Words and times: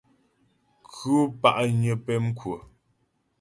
Khʉ̂ 0.93 1.19
pa'nyə 1.41 1.93
pɛmkwə. 2.05 2.57